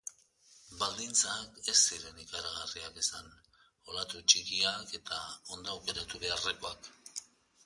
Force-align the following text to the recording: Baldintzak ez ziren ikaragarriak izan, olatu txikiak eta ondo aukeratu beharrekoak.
Baldintzak 0.77 1.59
ez 1.73 1.75
ziren 1.81 2.17
ikaragarriak 2.23 2.97
izan, 3.01 3.29
olatu 3.93 4.23
txikiak 4.33 4.97
eta 5.03 5.21
ondo 5.59 5.77
aukeratu 5.77 6.25
beharrekoak. 6.27 6.91